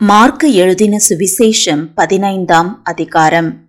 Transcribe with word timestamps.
Mark 0.00 0.52
எழுதின 0.52 0.98
சுவிசேஷம் 1.08 1.88
பதினைந்தாம் 1.94 2.80
அதிகாரம். 2.82 3.68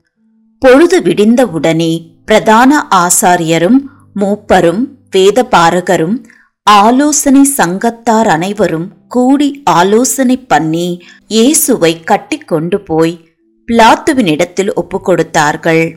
பொழுது 0.59 1.01
விடிந்தவுடனே 1.01 2.15
பிரதான 2.25 2.87
ஆசாரியரும் 2.95 3.77
மூப்பரும் 4.19 4.83
வேதபாரகரும் 5.15 6.23
ஆலோசனை 6.63 7.47
சங்கத்தார் 7.57 8.27
அனைவரும் 8.27 8.91
கூடி 9.07 9.61
ஆலோசனை 9.63 10.37
பண்ணி 10.37 11.01
இயேசுவை 11.27 12.03
கட்டிக்கொண்டு 12.03 12.79
போய் 12.85 13.35
பிலாத்துவினிடத்தில் 13.67 14.73
ஒப்புக்கொடுத்தார்கள் 14.75 15.95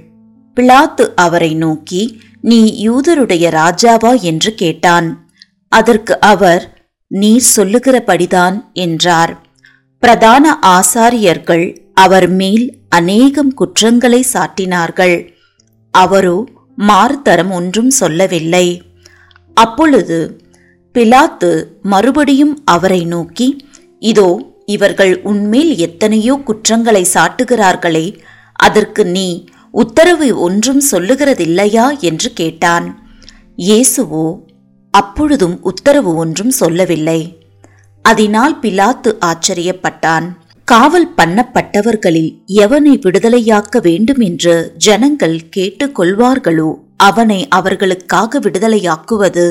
பிளாத்து 0.56 1.06
அவரை 1.14 1.54
நோக்கி 1.54 2.20
நீ 2.40 2.88
யூதருடைய 2.88 3.46
ராஜாவா? 3.50 4.20
என்று 4.20 4.54
கேட்டான். 4.54 5.28
அதற்கு 5.68 6.20
அவர் 6.20 6.78
நீ 7.06 7.40
சொல்லுகிறபடிதான் 7.56 8.72
என்றார். 8.72 9.49
பிரதான 10.02 10.58
ஆசாரியர்கள் 10.66 11.76
அவர் 11.94 12.28
மேல் 12.28 12.78
அநேகம் 12.88 13.54
குற்றங்களை 13.54 14.24
சாட்டினார்கள். 14.32 15.28
அவரோ 15.90 16.48
மாறுதரம் 16.76 17.50
ஒன்றும் 17.50 17.90
சொல்லவில்லை. 17.90 18.82
அப்பொழுது 19.54 20.18
பிலாத்து 20.94 21.64
மறுபடியும் 21.82 22.62
அவரை 22.64 23.04
நோக்கி 23.04 23.64
இதோ 23.98 24.28
இவர்கள் 24.66 25.20
உன்மேல் 25.22 25.76
எத்தனையோ 25.76 26.36
குற்றங்களை 26.44 27.06
சாட்டுகிறார்களே 27.14 28.16
அதற்கு 28.52 29.04
நீ 29.06 29.48
உத்தரவு 29.70 30.40
ஒன்றும் 30.40 30.82
சொல்லுகிறதில்லையா? 30.90 31.98
என்று 32.00 32.32
கேட்டான். 32.32 32.86
இயேசுவோ 33.58 34.40
அப்பொழுதும் 34.90 35.62
உத்தரவு 35.62 36.14
ஒன்றும் 36.14 36.50
சொல்லவில்லை. 36.50 37.39
அதனால் 38.04 38.54
பிலாத்து 38.62 39.10
ஆச்சரியப்பட்டான். 39.30 40.26
காவல் 40.64 41.08
பண்ணப்பட்டவர்களில் 41.16 42.30
எவனை 42.46 42.92
விடுதலையாக்க 43.04 43.80
வேண்டும் 43.80 44.18
என்று 44.18 44.54
ஜனங்கள் 44.76 45.38
கேட்டுக்கொள்வார்களோ 45.56 46.70
அவனை 46.96 47.48
அவர்களுக்காக 47.48 48.40
விடுதலையாக்குவது 48.40 49.44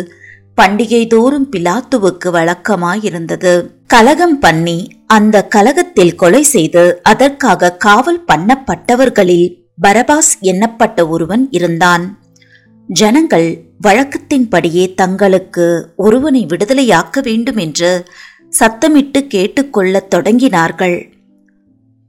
பண்டிகை 0.57 1.01
தோறும் 1.07 1.47
பிலாத்துவுக்கு 1.51 2.29
வழக்கமாயிருந்தது. 2.37 3.53
கலகம் 3.87 4.39
பண்ணி 4.39 4.77
அந்த 5.07 5.43
கலகத்தில் 5.45 6.15
கொலை 6.15 6.43
செய்து 6.43 6.83
அதற்காக 7.03 7.71
காவல் 7.71 8.23
பண்ணப்பட்டவர்களில் 8.27 9.47
பரபாஸ் 9.81 10.31
எண்ணப்பட்ட 10.41 11.07
ஒருவன் 11.07 11.47
இருந்தான். 11.51 12.05
ஜனங்கள் 12.89 13.49
வழக்கத்தின்படியே 13.81 14.85
தங்களுக்கு 14.93 15.93
ஒருவனை 15.95 16.45
விடுதலையாக்க 16.45 17.21
வேண்டும் 17.21 17.55
என்று 17.55 17.91
சத்தமிட்டு 18.59 19.27
கேட்டுக்கொள்ளத் 19.27 20.13
தொடங்கினார்கள். 20.15 21.11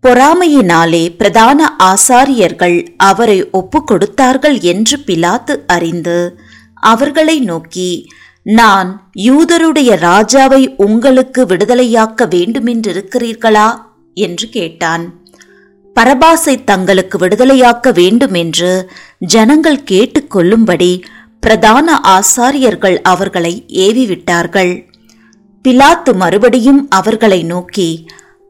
பொறாமையினாலே 0.03 1.17
பிரதான 1.17 1.77
ஆசாரியர்கள் 1.79 2.95
அவரை 2.97 3.51
ஒப்பு 3.51 3.85
கொடுத்தார்கள் 3.85 4.59
என்று 4.61 4.99
பிலாத்து 4.99 5.57
அறிந்து 5.67 6.39
அவர்களை 6.75 7.41
நோக்கி 7.41 8.09
நான் 8.43 9.11
யூதருடைய 9.17 9.97
ராஜாவை 9.97 10.75
உங்களுக்கு 10.77 11.47
விடுதலையாக்க 11.47 12.29
வேண்டுமென்றிருக்கிறீர்களா? 12.29 13.83
என்று 14.15 14.49
கேட்டான். 14.49 15.19
பரபாசை 16.01 16.65
தங்களுக்கு 16.65 17.19
விடுதலையாக்க 17.19 17.93
வேண்டுமென்று 17.93 18.91
ஜனங்கள் 19.19 19.83
கேட்டுக்கொள்ளும்படி 19.91 21.03
பிரதான 21.41 22.01
ஆசாரியர்கள் 22.05 22.99
அவர்களை 23.03 23.65
ஏவிவிட்டார்கள். 23.69 24.90
பிலாத்து 25.69 26.15
மறுபடியும் 26.15 26.87
அவர்களை 26.89 27.43
நோக்கி 27.43 28.07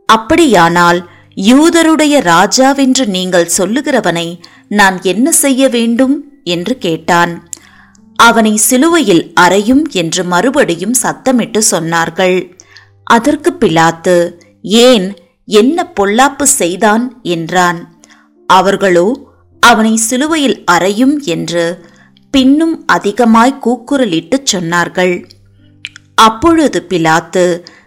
அப்படியானால் 0.09 1.09
யூதருடைய 1.37 2.15
ராஜாவென்று 2.21 3.07
நீங்கள் 3.07 3.51
சொல்லுகிறவனை 3.59 4.41
நான் 4.69 5.03
என்ன 5.03 5.33
செய்ய 5.33 5.69
வேண்டும்? 5.69 6.25
என்று 6.45 6.79
கேட்டான். 6.79 7.49
அவனை 8.17 8.57
சிலுவையில் 8.57 9.33
அறையும் 9.35 9.89
என்று 9.91 10.25
மறுபடியும் 10.25 10.95
சத்தமிட்டு 11.03 11.61
சொன்னார்கள். 11.71 12.53
அதற்கு 13.05 13.57
பிலாத்து 13.61 14.17
ஏன் 14.63 15.17
என்ன 15.45 15.93
பொல்லாப்பு 16.01 16.43
செய்தான்? 16.43 17.21
என்றான். 17.23 18.03
அவர்களோ 18.47 19.29
அவனை 19.61 19.97
சிலுவையில் 19.97 20.65
அறையும் 20.65 21.21
என்று 21.25 21.65
பின்னும் 22.31 22.83
அதிகமாய் 22.87 23.61
கூக்குரலிட்டுச் 23.65 24.49
சொன்னார்கள். 24.53 25.15
அப்பொழுது 26.21 26.79
பிலாத்து 26.89 27.45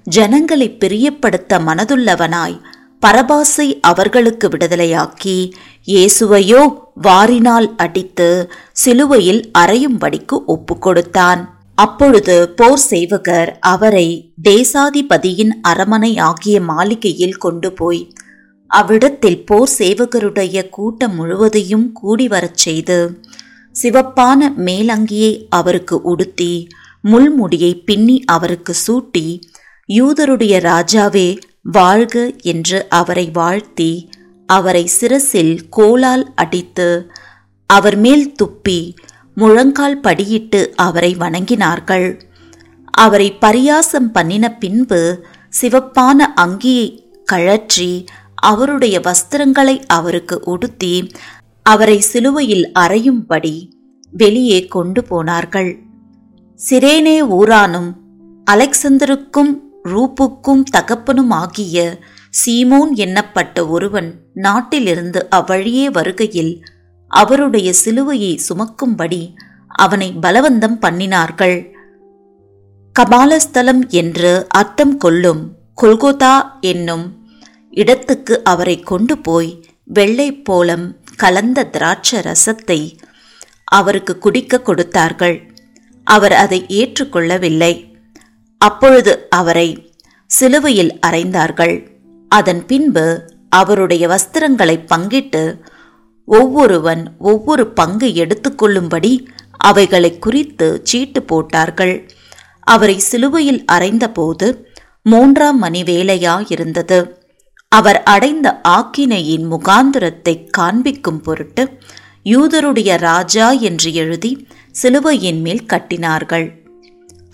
ஜனங்களை 0.09 0.67
பிரியப்படுத்த 0.79 1.59
மனதுள்ளவனாய் 1.59 2.57
பரபாசை 3.03 3.67
அவர்களுக்கு 3.83 4.47
விடுதலையாக்கி 4.49 5.37
இயேசுவையோ 5.87 6.61
வாரினால் 7.03 7.67
அடித்து 7.77 8.29
சிலுவையில் 8.73 9.41
அறையும்படிக்கு 9.57 10.37
ஒப்பு 10.47 10.75
கொடுத்தான் 10.77 11.41
அப்பொழுது 11.77 12.35
போர் 12.55 12.83
சேவகர் 12.83 13.51
அவரை 13.65 14.07
தேசாதிபதியின் 14.43 15.53
அரமனை 15.63 16.11
ஆகிய 16.21 16.57
மாளிகையில் 16.61 17.37
கொண்டு 17.37 17.69
போய் 17.73 18.01
அவ்விடத்தில் 18.71 19.41
போர் 19.43 19.71
சேவகருடைய 19.71 20.57
கூட்டம் 20.69 21.15
முழுவதையும் 21.15 21.87
கூடி 21.93 22.27
வரச் 22.27 22.61
செய்து 22.61 22.99
சிவப்பான 23.75 24.49
மேலங்கியை 24.59 25.33
அவருக்கு 25.49 25.97
உடுத்தி 26.05 26.53
முள்முடியை 27.03 27.83
பின்னி 27.85 28.23
அவருக்கு 28.25 28.73
சூட்டி 28.87 29.41
யூதருடைய 29.89 30.55
ராஜாவே 30.69 31.37
வாழ்க 31.61 32.33
என்று 32.41 32.89
அவரை 32.89 33.29
வாழ்த்தி 33.31 34.09
அவரை 34.45 34.87
சிரசில் 34.87 35.59
கோலால் 35.69 36.33
அடித்து 36.35 37.11
அவர் 37.65 37.97
மேல் 37.97 38.35
துப்பி 38.43 38.95
முழங்கால் 39.35 39.99
படியிட்டு 39.99 40.67
அவரை 40.75 41.15
வணங்கினார்கள். 41.15 42.19
அவரை 42.91 43.37
பரியாசம் 43.41 44.09
பண்ணின 44.11 44.57
பின்பு 44.57 45.25
சிவப்பான 45.61 46.27
அங்கியை 46.35 46.99
கழற்றி 47.25 48.05
அவருடைய 48.35 48.99
வஸ்திரங்களை 48.99 49.81
அவருக்கு 49.87 50.39
உடுத்தி 50.43 51.11
அவரை 51.61 51.99
சிலுவையில் 51.99 52.71
அறையும்படி 52.79 53.69
வெளியே 54.11 54.65
கொண்டு 54.65 55.03
போனார்கள். 55.03 55.82
சிரேனே 56.67 57.15
ஊரானும் 57.37 57.87
அலெக்சந்தருக்கும் 58.47 59.49
ரூப்புக்கும் 59.83 60.61
தகப்பனும் 60.71 61.29
ஆகிய 61.29 61.77
சீமோன் 62.45 62.91
எண்ணப்பட்ட 62.95 63.67
ஒருவன் 63.67 64.09
நாட்டிலிருந்து 64.33 65.29
அவ்வழியே 65.29 65.89
வருகையில் 65.89 66.53
அவருடைய 67.07 67.73
சிலுவையை 67.85 68.33
சுமக்கும்படி 68.47 69.21
அவனை 69.67 70.13
பலவந்தம் 70.21 70.77
பண்ணினார்கள். 70.81 71.57
கபாலஸ்தலம் 72.95 73.83
என்று 73.89 74.47
அர்த்தம் 74.47 74.97
கொள்ளும் 74.97 75.43
கொல்கோதா 75.81 76.35
என்னும் 76.61 77.05
இடத்துக்கு 77.69 78.43
அவரை 78.43 78.79
கொண்டு 78.79 79.17
போய் 79.17 79.51
வெள்ளை 79.83 80.29
போலம் 80.49 80.85
கலந்த 81.15 81.69
திராட்ச 81.71 82.21
ரசத்தை 82.21 82.79
அவருக்கு 83.63 84.17
குடிக்க 84.17 84.59
கொடுத்தார்கள். 84.59 85.37
அவர் 86.03 86.33
அதை 86.33 86.65
ஏற்றுக்கொள்ளவில்லை. 86.69 87.73
அப்பொழுது 88.57 89.27
அவரை 89.29 89.93
சிலுவையில் 90.25 90.99
அறைந்தார்கள். 91.07 91.75
அதன் 92.27 92.65
பின்பு 92.65 93.05
அவருடைய 93.49 94.07
வஸ்திரங்களை 94.07 94.75
பங்கிட்டு 94.95 95.59
ஒவ்வொருவன் 96.25 97.15
ஒவ்வொரு 97.19 97.67
பங்கு 97.67 98.07
எடுத்துக்கொள்ளும்படி 98.07 99.27
அவைகளை 99.57 100.19
குறித்து 100.19 100.81
சீட்டு 100.83 101.23
போட்டார்கள். 101.23 102.09
அவரை 102.59 102.99
சிலுவையில் 102.99 103.65
அறைந்தபோது 103.71 104.47
மூன்றாம் 105.01 105.57
மணி 105.57 105.83
வேலையாயிருந்தது 105.83 107.11
அவர் 107.71 108.03
அடைந்த 108.03 108.61
ஆக்கினையின் 108.67 109.45
முகாந்திரத்தை 109.51 110.47
காண்பிக்கும் 110.49 111.21
பொருட்டு 111.21 111.63
யூதருடைய 112.25 112.97
ராஜா 112.97 113.51
என்று 113.51 113.93
எழுதி 113.93 114.47
சிலுவையின் 114.73 115.41
மேல் 115.41 115.65
கட்டினார்கள். 115.73 116.45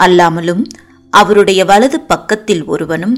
அல்லாமலும் 0.04 0.64
அவருடைய 1.14 1.66
வலது 1.66 2.00
பக்கத்தில் 2.00 2.64
ஒருவனும் 2.66 3.16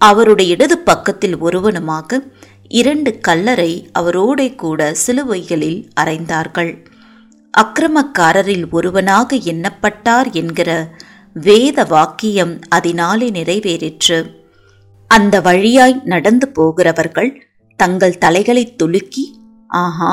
அவருடைய 0.00 0.54
இடது 0.54 0.78
பக்கத்தில் 0.78 1.36
ஒருவனுமாக 1.38 2.20
இரண்டு 2.68 3.10
கல்லரை 3.28 3.72
அவரோட 3.98 4.54
கூட 4.54 4.94
சிலுவைகளில் 5.06 5.88
அறைந்தார்கள் 6.00 6.72
அக்கிரமக்காரரில் 7.54 8.64
ஒருவனாக 8.70 9.36
எண்ணப்பட்டார் 9.36 10.30
என்கிற 10.32 10.70
வேத 11.34 11.84
வாக்கியம் 11.84 12.58
அதனாலே 12.68 13.30
நிறைவேறிற்று. 13.30 14.18
அந்த 15.06 15.40
வழியாய் 15.40 16.02
நடந்து 16.04 16.48
போகிறவர்கள் 16.48 17.30
தங்கள் 17.76 18.18
தலைகளை 18.18 18.64
துலுக்கி 18.82 19.24
ஆஹா 19.68 20.12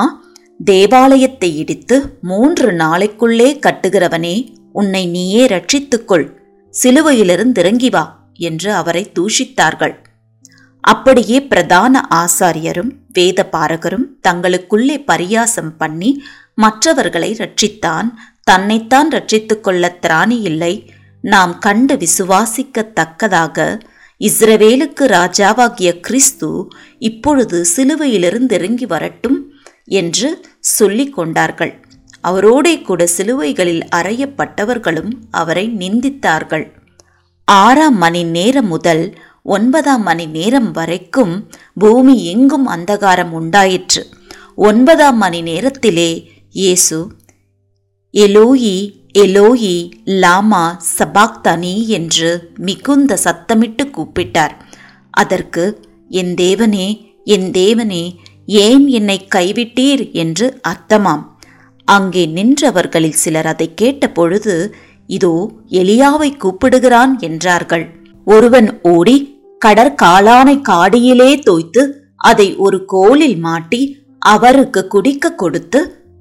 தேவாலயத்தை 0.60 1.56
இடித்து 1.56 2.18
மூன்று 2.20 2.72
நாளைக்குள்ளே 2.72 3.48
கட்டுகிறவனே 3.66 4.36
உன்னை 4.72 5.06
நீயே 5.06 5.46
ரட்சித்துக்கொள். 5.46 6.26
சிலுவையிலிருந்து 6.74 7.58
இறங்கி 7.58 7.90
வா 7.90 8.04
என்று 8.38 8.72
அவரை 8.72 9.12
தூஷித்தார்கள். 9.18 9.94
அப்படியே 10.80 11.38
பிரதான 11.42 12.08
ஆசாரியரும் 12.14 12.90
வேத 13.12 13.48
பாரகரும் 13.52 14.06
தங்களுக்குள்ளே 14.28 14.96
பரியாசம் 15.06 15.72
பண்ணி 15.78 16.10
மற்றவர்களை 16.54 17.30
ரட்சித்தான் 17.38 18.08
தன்னைத்தான் 18.42 19.08
ரட்சித்துக் 19.10 19.60
கொள்ள 19.60 19.98
திராணி 20.00 20.38
இல்லை 20.42 20.74
நாம் 21.24 21.58
கண்டு 21.58 21.94
விசுவாசிக்கத்தக்கதாக 21.96 23.78
இஸ்ரவேலுக்கு 24.20 25.04
ராஜாவாகிய 25.06 26.00
கிறிஸ்து 26.00 26.50
இப்பொழுது 26.98 27.58
சிலுவையிலிருந்து 27.76 28.52
இறங்கி 28.52 28.86
வரட்டும் 28.86 29.38
என்று 29.86 30.46
சொல்லிக் 30.60 31.14
கொண்டார்கள். 31.14 31.84
அவரோடே 32.22 32.82
கூட 32.82 33.06
சிலுவைகளில் 33.06 33.82
அறையப்பட்டவர்களும் 33.96 35.12
அவரை 35.30 35.68
நிந்தித்தார்கள். 35.68 36.72
ஆறாம் 37.44 37.96
மணி 37.96 38.24
நேரம் 38.24 38.66
முதல் 38.66 39.18
ஒன்பதாம் 39.42 40.02
மணி 40.02 40.26
நேரம் 40.26 40.70
வரைக்கும் 40.70 41.50
பூமி 41.74 42.24
எங்கும் 42.24 42.68
அந்தகாரம் 42.68 43.30
உண்டாயிற்று. 43.30 44.06
ஒன்பதாம் 44.54 45.16
மணி 45.16 45.42
நேரத்திலே 45.42 46.30
இயேசு 46.50 47.10
எலோயி 48.12 49.04
எலோயி 49.18 49.90
லாமா 50.04 50.80
சபாக்தனி 50.98 51.86
என்று 51.86 52.50
மிகுந்த 52.58 53.18
சத்தமிட்டு 53.24 53.90
கூப்பிட்டார். 53.90 54.50
அதற்கு 55.10 55.82
என் 56.08 56.34
தேவனே 56.34 57.04
என் 57.24 57.50
தேவனே 57.50 58.16
ஏன் 58.48 58.84
என்னை 58.88 59.18
கைவிட்டீர் 59.28 60.12
என்று 60.12 60.46
அர்த்தமாம். 60.68 61.24
அங்கே 61.88 62.26
நின்றவர்களில் 62.26 63.20
சிலர் 63.22 63.46
அதை 63.46 63.68
கேட்டபொழுது 63.82 64.54
இதோ 65.08 65.34
எலியாவை 65.70 66.30
கூப்பிடுகிறான் 66.36 67.12
என்றார்கள். 67.18 67.84
ஒருவன் 68.26 68.68
ஓடி 68.82 69.16
கடற்காலானை 69.62 70.56
காடியிலே 70.60 71.30
தோய்த்து 71.42 71.82
அதை 72.16 72.48
ஒரு 72.56 72.84
கோலில் 72.84 73.38
மாட்டி 73.38 73.82
அவருக்கு 74.20 74.80
குடிக்க 74.86 75.34
கொடுத்து 75.34 75.80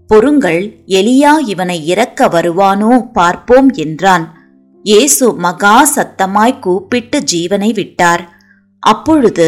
பொருங்கள் 0.09 0.61
எலியா 0.87 1.33
இவனை 1.47 1.77
இறக்க 1.85 2.27
வருவானோ 2.27 2.91
பார்ப்போம் 3.13 3.69
என்றான். 3.75 4.25
இயேசு 4.85 5.25
மகா 5.45 5.77
சத்தமாய் 5.95 6.59
கூப்பிட்டு 6.59 7.17
ஜீவனை 7.33 7.69
விட்டார். 7.73 8.23
அப்பொழுது 8.83 9.47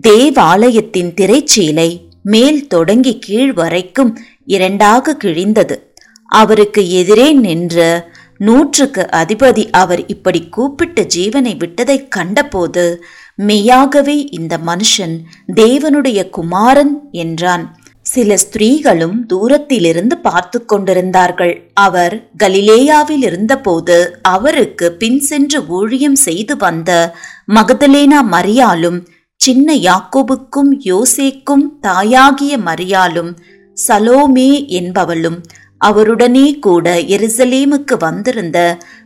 தேவாலயத்தின் 0.00 1.12
திரைச்சீலை 1.20 1.90
மேல் 2.24 2.66
தொடங்கி 2.66 3.18
கீழ் 3.18 3.52
வரைக்கும் 3.52 4.18
இரண்டாக 4.46 5.16
கிழிந்தது. 5.24 5.76
அவருக்கு 6.26 6.82
எதிரே 6.90 7.32
நின்ற 7.32 7.78
நூற்றுக்கு 8.38 9.06
அதிபதி 9.12 9.70
அவர் 9.70 10.06
இப்படி 10.06 10.48
கூப்பிட்டு 10.48 11.06
ஜீவனை 11.16 11.52
விட்டதைக் 11.56 12.08
கண்டபோது 12.08 13.04
மெய்யாகவே 13.36 14.16
இந்த 14.30 14.58
மனுஷன் 14.66 15.14
தேவனுடைய 15.56 16.28
குமாரன் 16.28 17.08
என்றான். 17.12 17.78
சில 18.02 18.36
ஸ்திரீகளும் 18.36 19.26
தூரத்திலிருந்து 19.26 20.18
பார்த்து 20.18 20.64
கொண்டிருந்தார்கள். 20.64 21.70
அவர் 21.74 22.30
கலிலேயாவில் 22.44 23.22
இருந்தபோது 23.22 24.18
அவருக்கு 24.22 24.92
பின் 24.92 25.20
சென்று 25.20 25.66
ஊழியம் 25.66 26.14
செய்து 26.14 26.56
வந்த 26.56 27.14
மகதலேனா 27.54 28.20
மரியாலும் 28.32 28.98
சின்ன 29.40 29.74
யாக்கோபுக்கும் 29.74 30.70
யோசேக்கும் 30.84 31.64
தாயாகிய 31.82 32.52
மரியாலும் 32.58 33.36
சலோமே 33.88 34.50
என்பவளும் 34.68 35.36
அவருடனே 35.84 36.58
கூட 36.58 36.94
எருசலேமுக்கு 37.06 37.94
வந்திருந்த 37.98 38.58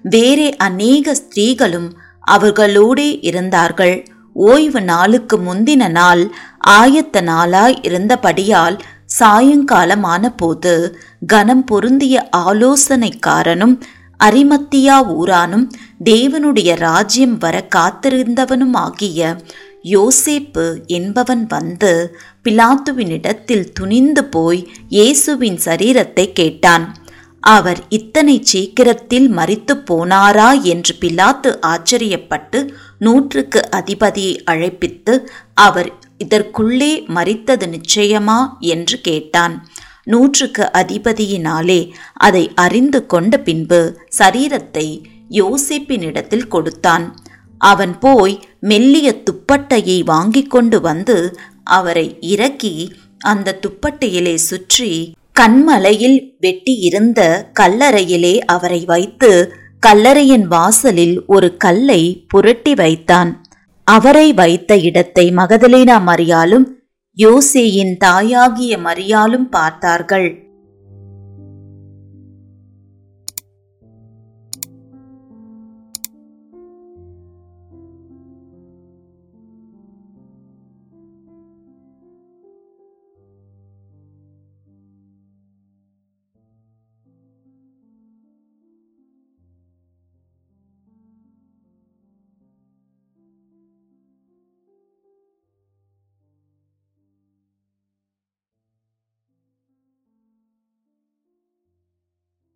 வேறே 0.02 0.56
அநேக 0.56 1.14
ஸ்திரீகளும் 1.14 1.88
அவர்களோடே 2.26 3.18
இருந்தார்கள். 3.20 3.96
ஓய்வு 4.32 4.80
நாளுக்கு 4.80 5.36
முந்தின 5.38 5.90
நாள் 5.90 6.22
ஆயத்த 6.68 7.20
நாளாய் 7.22 7.78
இருந்தபடியால் 7.82 8.78
சாயங்காலமான 9.18 10.28
போது 10.36 10.96
கனம் 11.26 11.64
பொருந்திய 11.64 12.28
ஆலோசனைக்காரனும் 12.36 13.76
அரிமத்தியா 14.20 14.96
ஊரானும் 15.14 15.66
தேவனுடைய 16.04 16.70
ராஜ்யம் 16.78 17.38
வர 17.38 17.68
காத்திருந்தவனுமாகிய 17.76 19.20
ஆகிய 19.24 19.36
யோசேப்பு 19.94 20.64
என்பவன் 20.98 21.44
வந்து 21.54 21.92
பிலாத்துவினிடத்தில் 22.44 23.66
துணிந்து 23.78 24.22
போய் 24.34 24.60
இயேசுவின் 24.96 25.58
சரீரத்தை 25.66 26.24
கேட்டான். 26.32 26.86
அவர் 27.42 27.80
இத்தனை 27.98 28.34
சீக்கிரத்தில் 28.50 29.28
மறித்து 29.36 29.74
போனாரா 29.90 30.48
என்று 30.72 30.92
பிலாத்து 31.02 31.50
ஆச்சரியப்பட்டு 31.72 32.60
நூற்றுக்கு 32.98 33.60
அதிபதியை 33.78 34.34
அழைப்பித்து 34.52 35.14
அவர் 35.66 35.90
இதற்குள்ளே 36.24 36.92
மறித்தது 37.16 37.66
நிச்சயமா 37.74 38.40
என்று 38.72 38.96
கேட்டான். 39.00 39.54
நூற்றுக்கு 40.12 40.64
அதிபதியினாலே 40.80 41.80
அதை 42.26 42.44
அறிந்து 42.64 43.00
கொண்ட 43.06 43.38
பின்பு 43.48 43.80
சரீரத்தை 44.18 44.86
யோசிப்பினிடத்தில் 45.30 46.46
கொடுத்தான். 46.48 47.06
அவன் 47.58 47.98
போய் 47.98 48.40
மெல்லிய 48.60 49.22
துப்பட்டையை 49.30 50.04
வாங்கிக் 50.04 50.50
கொண்டு 50.50 50.80
வந்து 50.80 51.38
அவரை 51.62 52.16
இறக்கி 52.20 52.92
அந்த 53.18 53.58
துப்பட்டையிலே 53.66 54.34
சுற்றி 54.34 55.12
கண்மலையில் 55.40 56.34
வெட்டியிருந்த 56.40 57.46
கல்லறையிலே 57.60 58.38
அவரை 58.38 58.84
வைத்து 58.84 59.52
கல்லறையின் 59.86 60.46
வாசலில் 60.46 61.26
ஒரு 61.26 61.56
கல்லை 61.56 62.24
புரட்டி 62.28 62.74
வைத்தான். 62.74 63.44
அவரை 63.84 64.32
வைத்த 64.32 64.76
இடத்தை 64.76 65.30
மகதலேனா 65.30 66.02
மரியாலும் 66.02 66.66
யோசேயின் 67.16 67.96
தாயாகிய 67.96 68.78
மரியாலும் 68.78 69.48
பார்த்தார்கள். 69.48 70.47